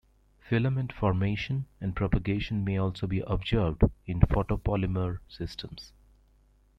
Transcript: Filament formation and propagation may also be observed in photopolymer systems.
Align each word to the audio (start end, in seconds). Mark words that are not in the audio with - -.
Filament 0.39 0.91
formation 0.91 1.67
and 1.79 1.95
propagation 1.95 2.63
may 2.63 2.75
also 2.75 3.05
be 3.05 3.19
observed 3.19 3.83
in 4.07 4.19
photopolymer 4.19 5.19
systems. 5.29 5.91